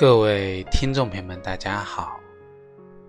[0.00, 2.20] 各位听众朋友们，大家好，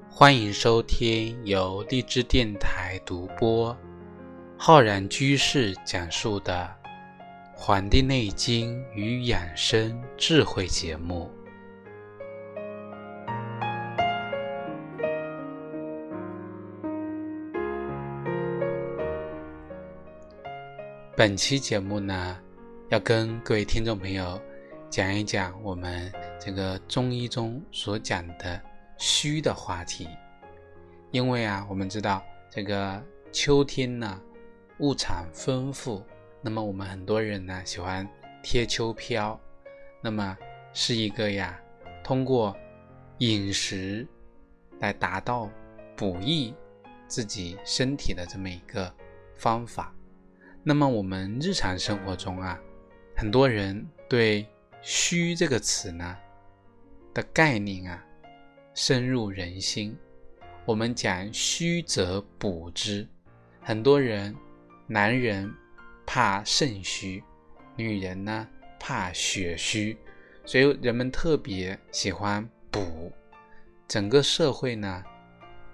[0.09, 3.77] 欢迎收听由荔枝电台独播、
[4.57, 6.67] 浩然居士讲述的
[7.53, 11.29] 《黄帝内经与养生智慧》节目。
[21.15, 22.39] 本期节目呢，
[22.89, 24.41] 要跟各位听众朋友
[24.89, 26.11] 讲一讲我们。
[26.39, 28.61] 这个中医中所讲的
[28.97, 30.07] 虚的话题，
[31.11, 34.19] 因为啊，我们知道这个秋天呢，
[34.79, 36.01] 物产丰富，
[36.41, 38.07] 那么我们很多人呢喜欢
[38.41, 39.37] 贴秋膘，
[40.01, 40.37] 那么
[40.73, 41.59] 是一个呀，
[42.01, 42.55] 通过
[43.17, 44.07] 饮食
[44.79, 45.49] 来达到
[45.97, 46.53] 补益
[47.05, 48.89] 自己身体的这么一个
[49.35, 49.93] 方法。
[50.63, 52.57] 那么我们日常生活中啊，
[53.13, 54.47] 很多人对
[54.81, 56.17] “虚”这个词呢。
[57.19, 58.01] 的概念啊，
[58.73, 59.93] 深入人心。
[60.63, 63.05] 我们讲虚则补之，
[63.61, 64.33] 很多人，
[64.87, 65.53] 男人
[66.05, 67.21] 怕肾虚，
[67.75, 68.47] 女人呢
[68.79, 69.97] 怕血虚，
[70.45, 73.11] 所以人们特别喜欢补。
[73.85, 75.03] 整个社会呢，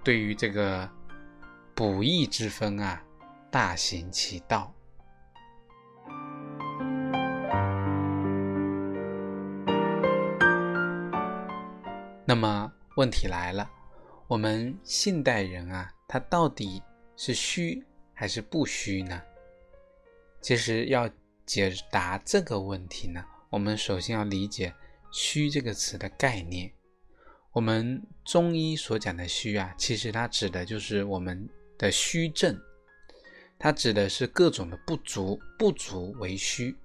[0.04, 0.90] 对于这个
[1.76, 3.04] 补益之分啊，
[3.52, 4.74] 大行其道。
[12.28, 13.70] 那么问题来了，
[14.28, 16.82] 我们现代人啊，他到底
[17.16, 19.22] 是虚还是不虚呢？
[20.42, 21.08] 其实要
[21.46, 24.74] 解答这个问题呢，我们首先要理解
[25.14, 26.72] “虚”这个词的概念。
[27.52, 31.48] 我们中医所讲的虚啊，其实它指的就是我们
[31.78, 32.60] 的虚症，
[33.60, 36.76] 它指的是各种的不足，不足为虚。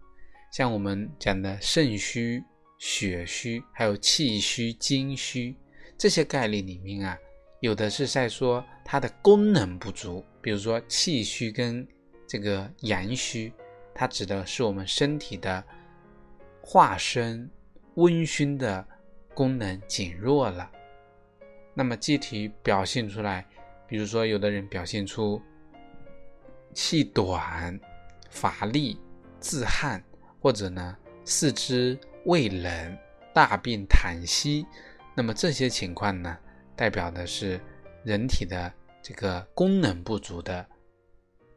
[0.52, 2.44] 像我们讲的肾虚。
[2.80, 5.54] 血虚，还有气虚、精虚
[5.98, 7.16] 这些概念里面啊，
[7.60, 11.86] 有的是在说它的功能不足，比如说气虚跟
[12.26, 13.52] 这个阳虚，
[13.94, 15.62] 它指的是我们身体的
[16.62, 17.50] 化生、
[17.96, 18.82] 温煦的
[19.34, 20.70] 功能减弱了。
[21.74, 23.46] 那么具体表现出来，
[23.86, 25.38] 比如说有的人表现出
[26.72, 27.78] 气短、
[28.30, 28.98] 乏力、
[29.38, 30.02] 自汗，
[30.40, 30.96] 或者呢
[31.26, 31.98] 四肢。
[32.24, 32.98] 胃冷、
[33.32, 34.66] 大便溏稀，
[35.14, 36.36] 那么这些情况呢，
[36.76, 37.60] 代表的是
[38.04, 38.72] 人体的
[39.02, 40.66] 这个功能不足的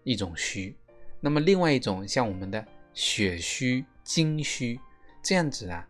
[0.03, 0.78] 一种虚。
[1.19, 4.79] 那么另外一种像我们的血虚、精虚
[5.22, 5.88] 这样子啊，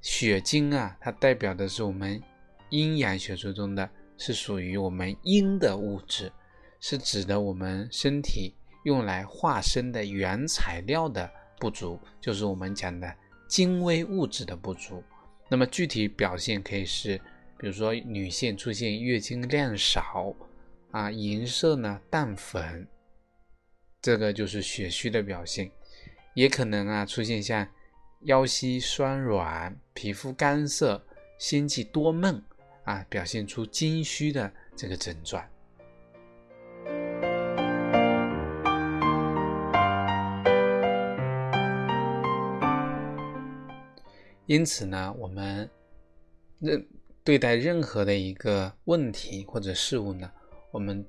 [0.00, 2.22] 血精啊，它代表的是我们
[2.70, 6.32] 阴阳学说中的是属于我们阴的物质，
[6.80, 8.54] 是指的我们身体
[8.84, 13.12] 用来化生的原材料的不足，就是我们讲的。
[13.46, 15.02] 精微物质的不足，
[15.48, 17.16] 那么具体表现可以是，
[17.58, 20.34] 比如说女性出现月经量少，
[20.90, 22.86] 啊，银色呢淡粉，
[24.00, 25.70] 这个就是血虚的表现，
[26.34, 27.66] 也可能啊出现像
[28.22, 31.04] 腰膝酸软、皮肤干涩、
[31.38, 32.42] 心悸多梦
[32.84, 35.44] 啊，表现出精虚的这个症状。
[44.46, 45.68] 因此呢，我们
[46.60, 46.86] 任
[47.22, 50.30] 对待任何的一个问题或者事物呢，
[50.70, 51.04] 我们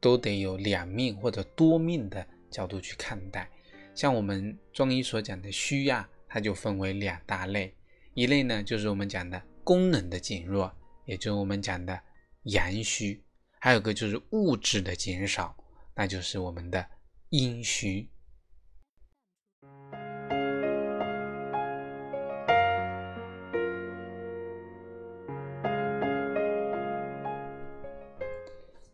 [0.00, 3.48] 都得有两面或者多面的角度去看待。
[3.94, 7.72] 像我们中医所讲的虚呀，它就分为两大类，
[8.14, 10.70] 一类呢就是我们讲的功能的减弱，
[11.04, 11.98] 也就是我们讲的
[12.42, 13.20] 阳虚；
[13.60, 15.56] 还有个就是物质的减少，
[15.94, 16.84] 那就是我们的
[17.30, 18.08] 阴虚。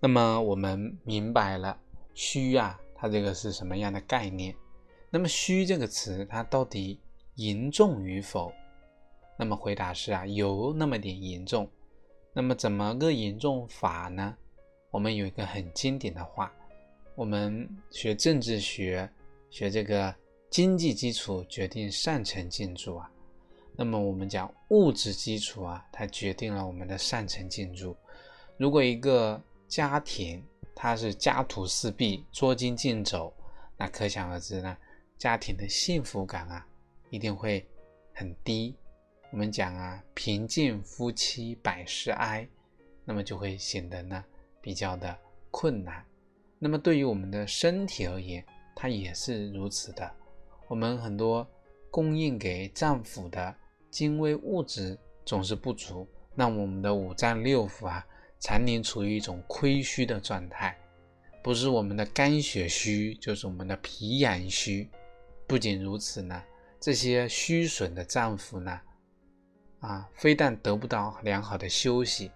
[0.04, 1.78] 那么我们明白了
[2.12, 4.52] 虚啊，它这个是什么样的概念？
[5.10, 6.98] 那么虚这个词它到底
[7.36, 8.52] 严重与否？
[9.38, 11.70] 那么回答是啊，有那么点严重。
[12.32, 14.36] 那么怎么个严重法呢？
[14.90, 16.52] 我们有一个很经典的话，
[17.14, 19.08] 我们学政治学，
[19.50, 20.12] 学这个
[20.50, 23.08] 经济基础决定上层建筑啊。
[23.76, 27.96] 那么我们讲物质基础啊，它决定了我们的上层建筑。
[28.56, 29.40] 如果一个
[29.72, 33.32] 家庭它是家徒四壁、捉襟见肘，
[33.78, 34.76] 那可想而知呢，
[35.16, 36.66] 家庭的幸福感啊
[37.08, 37.66] 一定会
[38.12, 38.76] 很低。
[39.30, 42.46] 我们讲啊，贫贱夫妻百事哀，
[43.02, 44.22] 那么就会显得呢
[44.60, 45.16] 比较的
[45.50, 46.04] 困难。
[46.58, 48.44] 那么对于我们的身体而言，
[48.76, 50.14] 它也是如此的。
[50.68, 51.48] 我们很多
[51.90, 53.56] 供应给脏腑的
[53.90, 58.06] 精微物质总是不足，那我们的五脏六腑啊，
[58.42, 60.76] 常年处于一种亏虚的状态。
[61.44, 64.90] 不是我们的肝血虚，就是我们的脾阳虚。
[65.46, 66.42] 不仅如此呢，
[66.80, 68.80] 这些虚损的脏腑呢，
[69.78, 72.32] 啊，非但得不到良好的休息，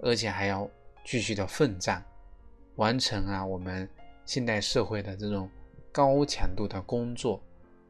[0.00, 0.68] 而且还要
[1.04, 2.04] 继续的奋战，
[2.74, 3.88] 完成啊我们
[4.24, 5.48] 现代社会的这种
[5.92, 7.40] 高强度的工作。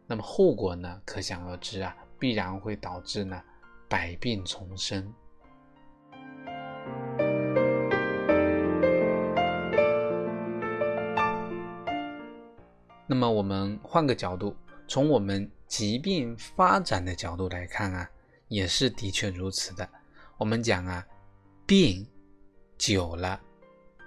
[0.07, 3.43] 那么后果呢，可想而知啊，必然会导致呢
[3.89, 5.11] 百病丛生。
[13.11, 14.55] 那么我们换个角度，
[14.87, 18.09] 从我们疾病发展的角度来看啊，
[18.49, 19.89] 也是的确如此的。
[20.37, 21.05] 我们讲啊，
[21.67, 22.07] 病
[22.77, 23.41] 久了，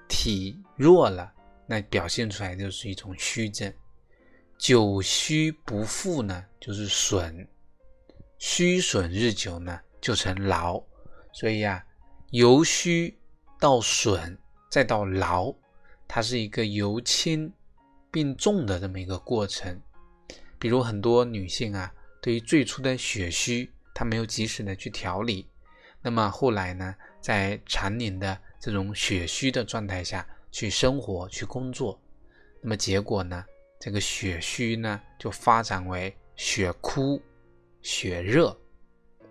[0.07, 1.33] 体弱了，
[1.65, 3.74] 那表现出来就是一种虚症。
[4.59, 7.33] 久虚不复呢，就是损；
[8.38, 10.80] 虚损日久呢，就成劳。
[11.33, 11.83] 所以啊，
[12.30, 13.18] 由虚
[13.59, 14.38] 到损，
[14.69, 15.51] 再到劳，
[16.07, 17.51] 它是一个由轻。
[18.11, 19.79] 病重的这么一个过程，
[20.59, 21.91] 比如很多女性啊，
[22.21, 25.47] 对于最初的血虚，她没有及时的去调理，
[26.01, 31.97] 那么后来呢，在常年的这种血虚的状态下去生活、去工作，
[32.61, 33.45] 那么结果呢，
[33.79, 37.21] 这个血虚呢就发展为血枯、
[37.81, 38.55] 血热，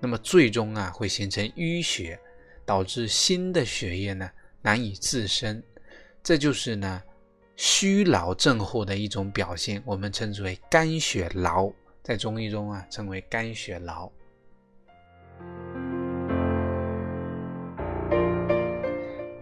[0.00, 2.18] 那么最终啊会形成淤血，
[2.64, 4.30] 导致新的血液呢
[4.62, 5.62] 难以自生，
[6.22, 7.02] 这就是呢。
[7.62, 11.70] 虚劳症候的一种表现，我们称之为肝血劳，
[12.02, 14.10] 在中医中啊称为肝血劳。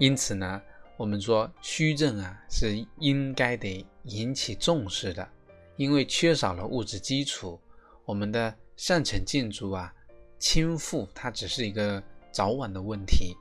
[0.01, 0.61] 因此呢，
[0.97, 5.29] 我们说虚症啊是应该得引起重视的，
[5.77, 7.61] 因为缺少了物质基础，
[8.05, 9.95] 我们的上层建筑啊
[10.41, 13.37] 倾覆，它只是一个早晚的问题，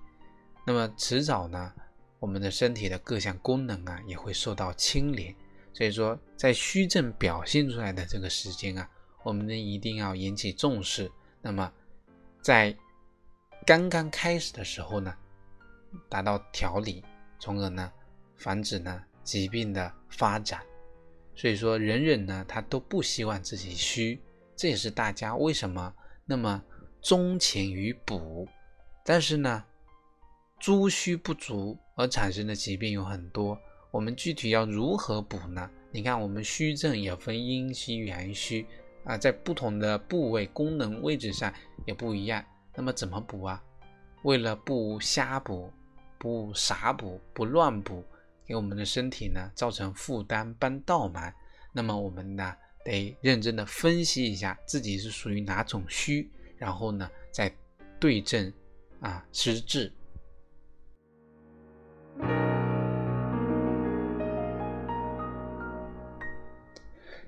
[0.68, 1.74] 那么迟早呢？
[2.20, 5.36] 我们的身体的各项功能啊，也会受到牵连。
[5.74, 8.90] 所以说，在虚症表现出来的这个时间啊，
[9.24, 11.12] 我们呢一定要引起重视。
[11.42, 11.72] 那么，
[12.42, 12.76] 在
[13.66, 15.16] 刚刚开始的时候呢，
[16.10, 17.04] 达到调理，
[17.40, 17.92] 从而呢
[18.36, 20.62] 防止呢疾病的发展。
[21.36, 24.20] 所以说，人人呢他都不希望自己虚，
[24.56, 25.94] 这也是大家为什么
[26.26, 26.64] 那么
[27.00, 28.48] 钟情于补。
[29.06, 29.64] 但是呢，
[30.60, 31.78] 诸虚不足。
[31.98, 33.60] 而产生的疾病有很多，
[33.92, 35.70] 我们具体要如何补呢？
[35.92, 38.66] 你看，我们虚症也分阴虚、阳虚
[39.04, 41.52] 啊，在不同的部位、功能位置上
[41.86, 42.44] 也不一样。
[42.76, 43.62] 那么怎么补啊？
[44.22, 45.72] 为了不瞎补、
[46.20, 48.04] 不傻补、不乱补，
[48.46, 51.34] 给我们的身体呢造成负担、帮倒忙，
[51.74, 52.56] 那么我们呢
[52.86, 57.52] 得认真的分析一下自己是属于哪种虚，然后呢再
[58.00, 58.54] 对症
[59.00, 59.92] 啊施治。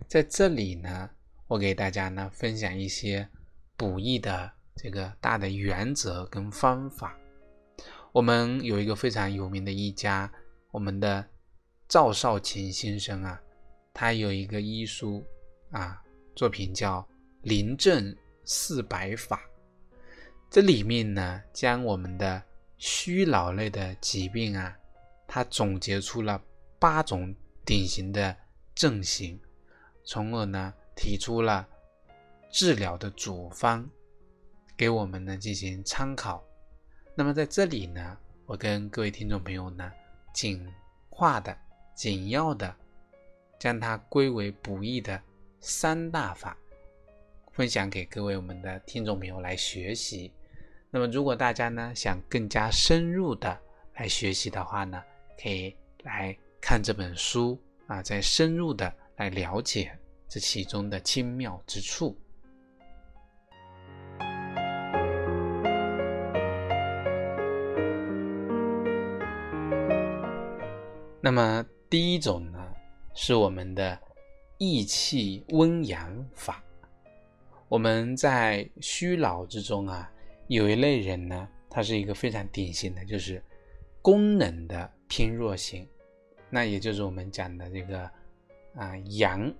[0.10, 1.08] 在这里呢，
[1.46, 3.30] 我给大家呢分享一些
[3.78, 7.16] 补益的这个大的原则跟方法。
[8.12, 10.32] 我们有一个非常有名的医家，
[10.72, 11.24] 我们的
[11.88, 13.40] 赵少芹先生啊，
[13.94, 15.24] 他有一个医书
[15.70, 16.02] 啊
[16.36, 17.02] 作品叫
[17.44, 19.38] 《临症四百法》，
[20.50, 22.42] 这里面呢将我们的
[22.80, 24.76] 虚劳类的疾病啊，
[25.28, 26.42] 他总结出了
[26.80, 27.32] 八种
[27.64, 28.36] 典型的
[28.74, 29.40] 症型。
[30.04, 31.68] 从而呢，提出了
[32.52, 33.88] 治疗的主方，
[34.76, 36.44] 给我们呢进行参考。
[37.14, 39.92] 那么在这里呢，我跟各位听众朋友呢，
[40.34, 40.60] 简
[41.10, 41.56] 化的、
[41.96, 42.76] 简要的，
[43.60, 45.22] 将它归为补益的
[45.60, 46.58] 三大法，
[47.52, 50.34] 分享给各位我们的听众朋友来学习。
[50.90, 53.60] 那么如果大家呢想更加深入的
[53.96, 55.04] 来学习的话呢，
[55.40, 58.92] 可以来看这本书啊，再深入的。
[59.20, 59.92] 来了解
[60.30, 62.18] 这其中的精妙之处。
[71.22, 72.66] 那么第一种呢，
[73.14, 74.00] 是我们的
[74.58, 76.64] 益气温阳法。
[77.68, 80.10] 我们在虚劳之中啊，
[80.48, 83.44] 有一类人呢，他是一个非常典型的，就是
[84.02, 85.86] 功能的偏弱型，
[86.50, 88.10] 那也就是我们讲的这个。
[88.76, 89.54] 啊，阳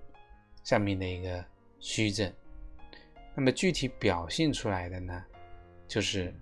[0.62, 1.44] 上面的一个
[1.78, 2.32] 虚症，
[3.34, 5.24] 那么具体表现出来的呢，
[5.88, 6.34] 就是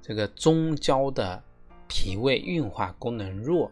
[0.00, 1.42] 这个中焦的
[1.88, 3.70] 脾胃运化功能弱，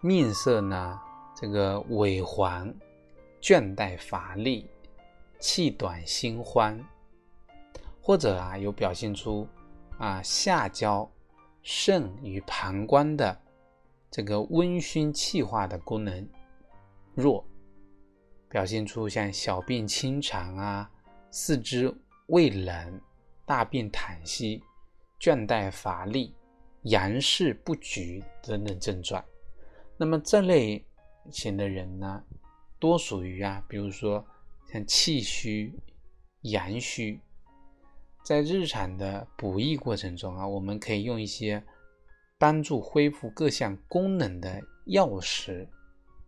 [0.00, 1.00] 面色呢
[1.34, 2.72] 这个萎黄、
[3.40, 4.68] 倦怠乏力、
[5.38, 6.78] 气短心慌，
[8.00, 9.48] 或者啊有表现出
[9.98, 11.10] 啊下焦
[11.62, 13.40] 肾与膀胱的
[14.10, 16.28] 这个温煦气化的功能
[17.14, 17.44] 弱，
[18.54, 20.88] 表现出像小便清长啊、
[21.32, 21.92] 四肢
[22.28, 23.00] 畏冷、
[23.44, 24.62] 大便溏稀、
[25.18, 26.32] 倦怠乏力、
[26.82, 29.24] 阳事不举等等症状。
[29.96, 30.86] 那么这类
[31.32, 32.22] 型的人呢，
[32.78, 34.24] 多属于啊，比如说
[34.72, 35.76] 像气虚、
[36.42, 37.20] 阳虚。
[38.22, 41.60] 在日常的补益过程中啊，我们可以用一些
[42.38, 45.68] 帮助恢复各项功能的药食，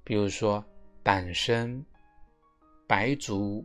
[0.03, 0.65] 比如说
[1.05, 1.87] 党参、
[2.87, 3.65] 白术、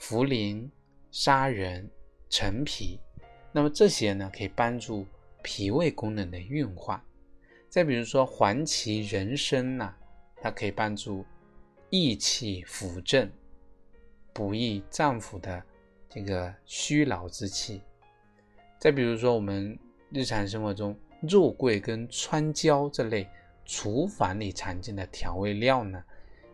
[0.00, 0.68] 茯苓、
[1.10, 1.90] 砂仁、
[2.28, 2.98] 陈皮。
[3.52, 5.06] 那么这些呢，可以帮助
[5.42, 7.04] 脾胃功能的运化。
[7.68, 9.94] 再比如说黄芪、人参呢，
[10.40, 11.24] 它可以帮助
[11.90, 13.30] 益气扶正，
[14.32, 15.62] 补益脏腑的。
[16.08, 17.82] 这个虚劳之气，
[18.78, 23.28] 再比如说我们日常生活中肉桂跟川椒这类
[23.66, 26.02] 厨房里常见的调味料呢，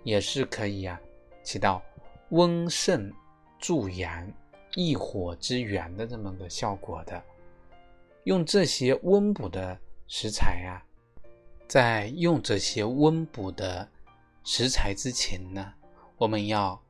[0.03, 1.01] 也是可以啊
[1.43, 1.83] 起到
[2.31, 3.13] 温肾
[3.59, 4.31] 助阳、
[4.75, 7.23] 益火之源的这么个效果的。
[8.25, 10.83] 用这些温补的食材啊，
[11.67, 13.89] 在用这些温补的
[14.45, 15.73] 食材之前呢，
[16.17, 16.81] 我们要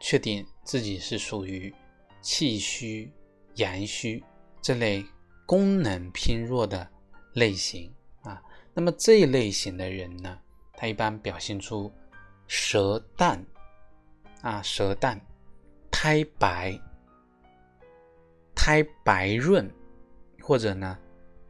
[0.00, 1.74] 确定自己是属于。
[2.20, 3.10] 气虚、
[3.54, 4.22] 阳虚
[4.60, 5.06] 这类
[5.46, 6.86] 功能偏弱的
[7.34, 7.90] 类型
[8.22, 8.42] 啊，
[8.74, 10.36] 那么这一类型的人呢，
[10.74, 11.90] 他一般表现出
[12.48, 13.42] 舌淡
[14.40, 15.20] 啊、舌淡、
[15.90, 16.78] 苔白、
[18.54, 19.70] 苔白润
[20.42, 20.98] 或者呢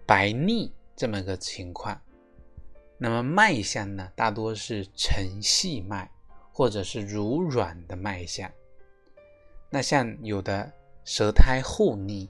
[0.06, 2.00] 白腻这么个情况。
[2.96, 6.10] 那么脉象呢，大多是沉细脉
[6.52, 8.50] 或者是柔软的脉象。
[9.70, 10.72] 那像有的
[11.04, 12.28] 舌苔厚腻、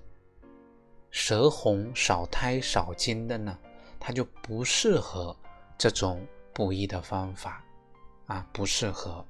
[1.10, 3.58] 舌红少苔少津的呢，
[3.98, 5.34] 它就不适合
[5.78, 7.64] 这种补益的方法
[8.26, 9.24] 啊，不适合。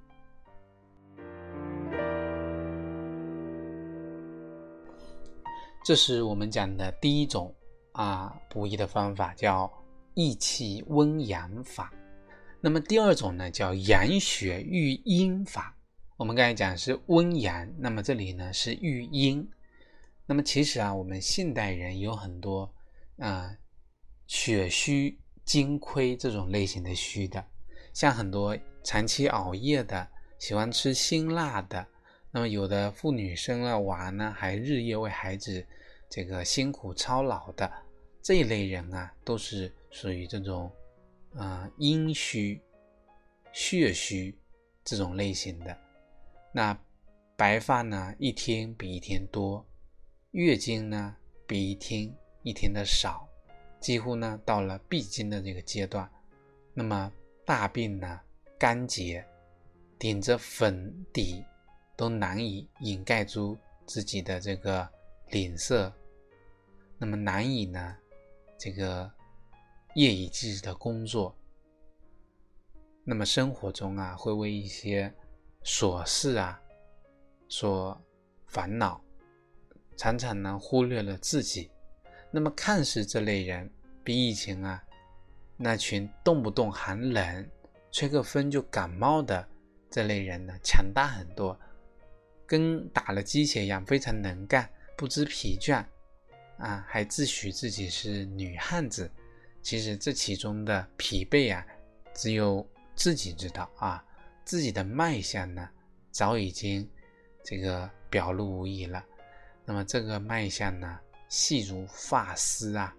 [5.84, 7.54] 这是我们讲的第一种
[7.92, 9.72] 啊补益的方法，叫
[10.14, 11.92] 益气温阳法。
[12.60, 15.74] 那么第二种呢，叫养血育阴法。
[16.16, 19.48] 我们刚才讲是温阳，那么这里呢是育阴。
[20.26, 22.70] 那么其实啊，我们现代人有很多
[23.18, 23.50] 啊
[24.26, 27.42] 血虚精亏这种类型的虚的，
[27.94, 30.06] 像很多长期熬夜的，
[30.38, 31.86] 喜欢吃辛辣的，
[32.30, 35.64] 那么有的妇女生了娃呢，还日夜为孩子
[36.10, 37.70] 这个辛苦操劳的
[38.22, 40.70] 这一类人啊，都是属于这种
[41.34, 42.60] 啊阴虚、
[43.52, 44.36] 血虚
[44.84, 45.76] 这种类型的。
[46.52, 46.78] 那
[47.36, 49.64] 白发呢，一天比一天多；
[50.32, 51.16] 月经呢，
[51.46, 53.26] 比一天一天的少，
[53.80, 56.08] 几乎呢到了闭经的这个阶段。
[56.74, 57.10] 那么
[57.46, 58.20] 大便呢
[58.58, 59.24] 干结，
[59.98, 61.42] 顶着粉底
[61.98, 64.88] 都难以掩盖住自己的这个
[65.26, 65.92] 脸色，
[66.96, 67.94] 那么难以呢
[68.56, 69.10] 这个
[69.94, 71.36] 夜以继日的工作。
[73.04, 75.12] 那么生活中啊，会为一些。
[75.64, 76.58] 琐事啊，
[77.48, 78.00] 所
[78.46, 78.98] 烦恼，
[79.98, 81.68] 常常呢忽略了自己。
[82.30, 83.70] 那么看似这类人
[84.02, 84.82] 比以前啊
[85.56, 87.50] 那群动不动寒冷、
[87.90, 89.46] 吹个风就感冒的
[89.90, 91.58] 这类人呢强大很多，
[92.48, 95.84] 跟打了鸡血一样，非常能干，不知疲倦
[96.56, 99.08] 啊，还自诩自己是女汉子。
[99.60, 101.64] 其实这其中的疲惫啊，
[102.14, 104.02] 只有自己知道啊。
[104.44, 105.68] 自己的脉象呢，
[106.10, 106.88] 早已经
[107.44, 109.04] 这个表露无遗了。
[109.66, 112.96] 那么这个脉象呢，细如发丝啊，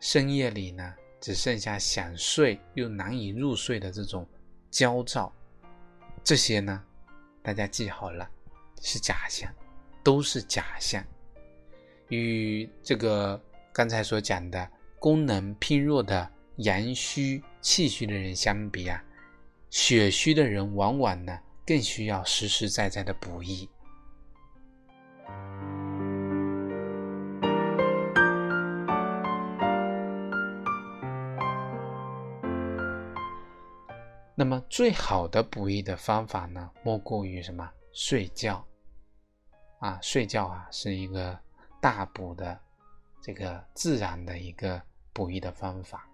[0.00, 4.28] 深夜里呢，只剩下想睡又难以入睡的这种
[4.68, 5.32] 焦躁。
[6.24, 6.82] 这些呢，
[7.40, 8.28] 大家记好了，
[8.80, 9.52] 是假象，
[10.02, 11.04] 都是假象。
[12.08, 13.40] 与这个
[13.72, 14.68] 刚才所讲的
[14.98, 19.02] 功能偏弱的阳虚气虚的人相比啊。
[19.70, 23.68] 血虚的人往往呢更需要实实在在的补益。
[34.34, 37.68] 那么最好的补益的方法呢，莫过于什么？
[38.00, 38.64] 睡觉
[39.80, 41.36] 啊，睡觉啊，是一个
[41.80, 42.56] 大补的
[43.20, 44.80] 这个自然的一个
[45.12, 46.08] 补益的方法。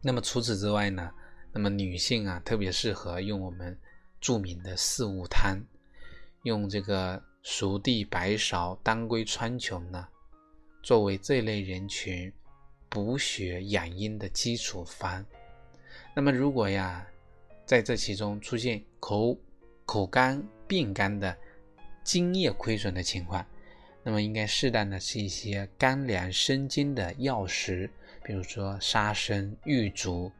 [0.00, 1.12] 那么除此之外呢？
[1.50, 3.76] 那么女性啊，特别适合用我们
[4.20, 5.60] 著名的四物汤，
[6.44, 10.06] 用这个熟地、白芍、当归、川穹呢，
[10.84, 12.32] 作为这类人群
[12.88, 15.26] 补血养阴的基础方。
[16.14, 17.04] 那么，如果呀，
[17.64, 19.36] 在这其中出现口
[19.86, 21.34] 口干、病干的
[22.04, 23.46] 津液亏损的情况，
[24.02, 27.88] 那么应该适当的吃一些甘凉生津的药食，
[28.22, 30.30] 比如说沙参、玉竹、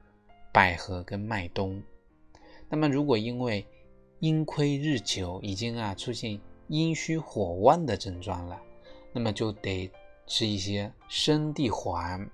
[0.52, 1.80] 百合跟麦冬。
[2.68, 3.64] 那么，如果因为
[4.18, 8.60] 阴亏日久，已经啊出现阴虚火旺的症状了，
[9.12, 9.88] 那么就得
[10.26, 12.28] 吃一些生地黄、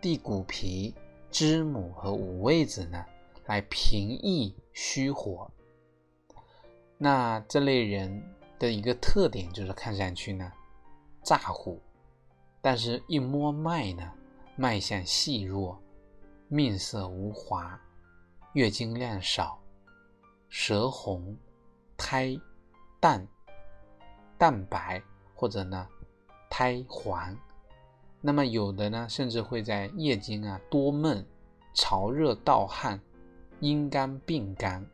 [0.00, 0.94] 地骨皮、
[1.30, 3.04] 知母和五味子呢，
[3.44, 5.50] 来平抑虚火。
[6.98, 8.22] 那这类人
[8.58, 10.50] 的一个特点就是看上去呢
[11.22, 11.80] 咋呼，
[12.62, 14.12] 但是一摸脉呢，
[14.56, 15.80] 脉象细弱，
[16.48, 17.78] 面色无华，
[18.54, 19.58] 月经量少。
[20.48, 21.36] 舌红、
[21.96, 22.40] 苔
[23.00, 23.26] 淡、
[24.38, 25.02] 淡白，
[25.34, 25.86] 或者呢
[26.48, 27.36] 苔黄，
[28.20, 31.26] 那么有的呢，甚至会在夜间啊多闷、
[31.74, 32.98] 潮热盗汗、
[33.58, 34.88] 阴干病干，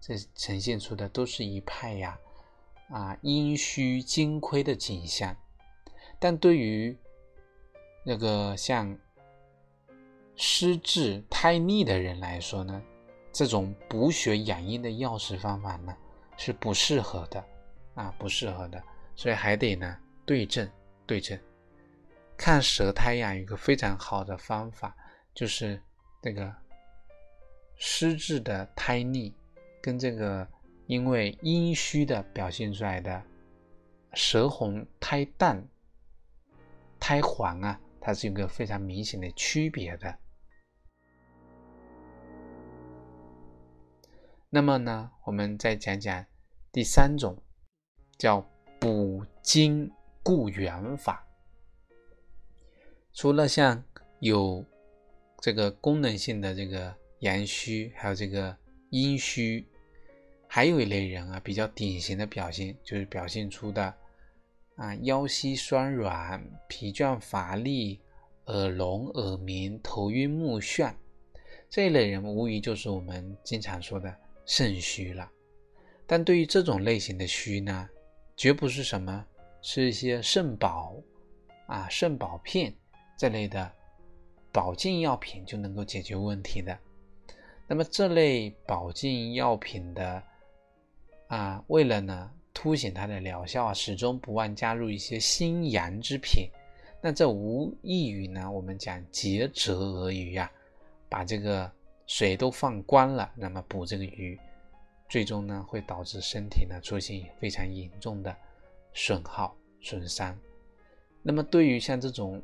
[0.00, 2.18] 这呈现出的都是一派呀
[2.88, 5.36] 啊阴虚精亏的景象。
[6.18, 6.96] 但对于
[8.04, 8.98] 那个像
[10.36, 12.82] 湿滞太腻的人来说呢？
[13.32, 15.96] 这种补血养阴的药食方法呢，
[16.36, 17.44] 是不适合的
[17.94, 18.82] 啊，不适合的，
[19.14, 20.68] 所以还得呢对症
[21.06, 21.38] 对症。
[22.36, 24.96] 看舌苔呀，有个非常好的方法，
[25.32, 25.80] 就是
[26.20, 26.52] 这个
[27.76, 29.32] 湿滞的苔腻，
[29.80, 30.46] 跟这个
[30.86, 33.22] 因为阴虚的表现出来的
[34.14, 35.66] 舌红苔淡、
[36.98, 40.18] 苔黄啊，它是一个非常明显的区别的。
[44.48, 46.26] 那么呢，我们再讲讲
[46.72, 47.40] 第三种，
[48.18, 48.44] 叫
[48.80, 49.88] 补精
[50.24, 51.24] 固元法。
[53.12, 53.82] 除了像
[54.18, 54.64] 有
[55.38, 58.56] 这个功能性的这个阳虚，还有这个
[58.90, 59.68] 阴虚，
[60.52, 63.94] 还有一类人啊，比较典型的表现就是表现出的
[64.74, 68.00] 啊腰膝酸软、疲倦乏力、
[68.46, 70.92] 耳聋耳鸣、头晕目眩
[71.68, 74.12] 这一类人，无疑就是我们经常说的。
[74.44, 75.30] 肾虚了，
[76.04, 77.88] 但对于这种类型的虚呢，
[78.36, 79.24] 绝不是什么
[79.62, 80.96] 吃一些肾宝
[81.66, 82.74] 啊、肾宝片
[83.16, 83.70] 这类的
[84.50, 86.76] 保健药品就能够解决问题的。
[87.68, 90.20] 那么这类保健药品的
[91.30, 96.50] 啊，为了呢凸显它的疗效啊，始终不忘加入一些辛阳之品。
[97.00, 100.50] 那这无异于呢，我们讲竭泽而渔呀，
[101.08, 101.72] 把这个。
[102.06, 104.36] 水都放光了，那么补这个鱼，
[105.08, 108.36] 最终呢会导致身体呢出现非常严重的
[108.92, 110.36] 损耗损伤。
[111.22, 112.42] 那么对于像这种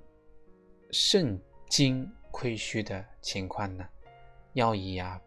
[0.92, 1.36] 肾
[1.68, 3.84] 精亏虚的情况呢，
[4.52, 5.20] 要以啊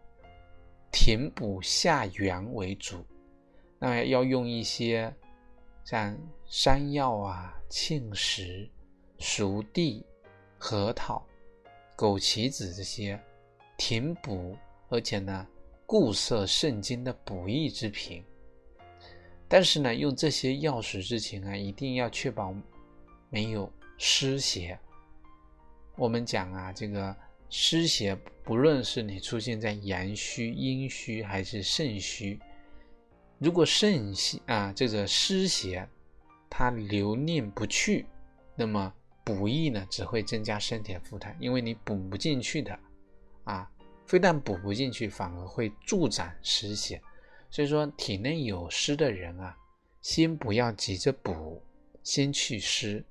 [0.89, 3.05] 填补下元为主，
[3.79, 5.11] 那要用一些
[5.83, 6.15] 像
[6.45, 8.69] 山药啊、沁石、
[9.17, 10.05] 熟地、
[10.57, 11.25] 核桃、
[11.97, 13.19] 枸杞子这些。
[13.81, 14.57] 填补，
[14.89, 15.47] 而且呢，
[15.85, 18.21] 固涩肾精的补益之品。
[19.47, 22.53] 但是呢，用这些药食之前啊，一定要确保
[23.29, 24.77] 没有湿邪。
[25.95, 27.15] 我们讲啊，这个
[27.49, 28.13] 湿邪，
[28.43, 32.37] 不论是你出现在阳虚、阴虚还是肾虚，
[33.39, 35.87] 如果肾邪啊，这个湿邪
[36.49, 38.05] 它留念不去，
[38.53, 42.77] 那么补益呢，只会增加身体的负担，因为你补不进去的。
[43.45, 43.71] 啊，
[44.05, 47.01] 非但补不进去，反而会助长湿邪。
[47.49, 49.57] 所以说，体内有湿的人啊，
[50.01, 51.63] 先不要急着补，
[52.03, 53.03] 先去湿，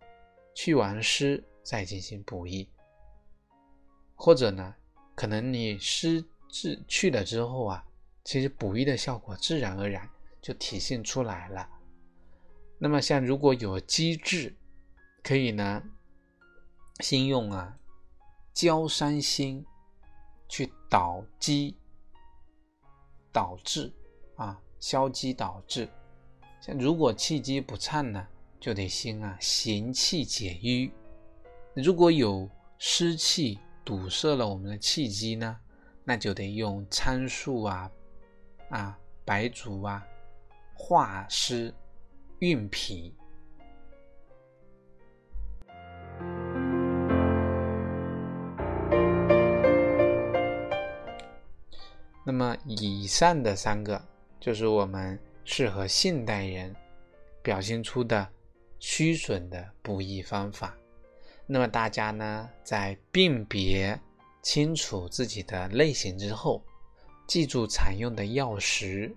[0.54, 2.68] 去完湿再进行补益。
[4.14, 4.74] 或者呢，
[5.14, 7.82] 可能你湿治去了之后啊，
[8.24, 10.08] 其实补益的效果自然而然
[10.40, 11.68] 就体现出来了。
[12.78, 14.54] 那么，像如果有积滞，
[15.22, 15.82] 可以呢，
[17.00, 17.78] 先用啊
[18.52, 19.64] 焦山心。
[20.50, 21.76] 去导积
[23.30, 23.92] 导滞
[24.36, 25.86] 啊，消积导滞。
[26.58, 28.26] 像如果气机不畅呢，
[28.58, 30.90] 就得先啊行气解瘀。
[31.74, 32.48] 如果有
[32.78, 35.54] 湿气堵塞了我们的气机呢，
[36.02, 37.90] 那就得用苍术啊、
[38.70, 40.02] 啊白术啊
[40.78, 41.74] 化湿
[42.38, 43.12] 运脾。
[52.24, 54.00] 那么以上的三个
[54.38, 56.74] 就是我们适合现代人
[57.42, 58.28] 表现出的
[58.78, 60.76] 虚损的补益方法。
[61.46, 63.98] 那么大家呢，在辨别
[64.42, 66.62] 清楚自己的类型之后，
[67.26, 69.14] 记住常用的药食，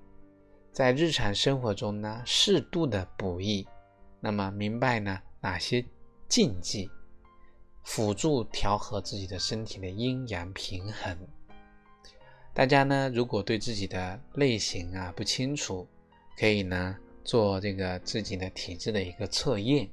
[0.71, 3.67] 在日常生活中呢，适度的补益。
[4.21, 5.83] 那么明白呢哪些
[6.29, 6.89] 禁忌，
[7.83, 11.17] 辅助调和自己的身体的阴阳平衡。
[12.53, 15.87] 大家呢，如果对自己的类型啊不清楚，
[16.37, 19.89] 可以呢做这个自己的体质的一个测验。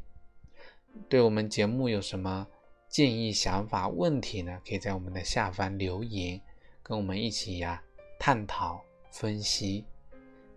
[1.09, 2.47] 对我们节目有什么
[2.89, 4.61] 建议、想法、问题呢？
[4.67, 6.41] 可以在我们的下方留言，
[6.83, 7.83] 跟我们一起呀
[8.19, 9.85] 探讨分析。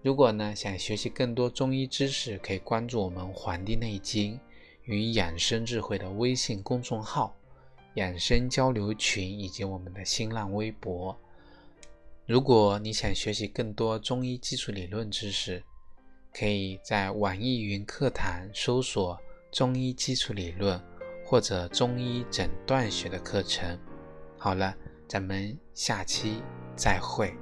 [0.04, 4.40] 如果呢想学习更多中医知识，可以关注我们《黄帝内经
[4.86, 7.36] 与养生智慧》的微信公众号、
[7.96, 11.16] 养生交流群以及我们的新浪微博。
[12.26, 15.62] 如果你想学习更多中医基础理论知识，
[16.34, 19.20] 可以在网易云课堂搜索
[19.52, 20.82] “中医基础理论”
[21.24, 23.78] 或者“中医诊断学”的课程。
[24.38, 24.76] 好了，
[25.08, 26.42] 咱们下期
[26.76, 27.36] 再会。